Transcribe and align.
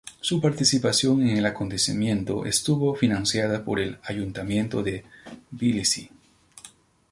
Su 0.19 0.41
participación 0.41 1.21
en 1.27 1.37
el 1.37 1.45
acontecimiento 1.45 2.45
estuvo 2.47 2.95
financiada 2.95 3.63
por 3.63 3.79
el 3.79 3.99
Ayuntamiento 4.03 4.81
de 4.81 5.05
Tbilisi. 5.51 6.09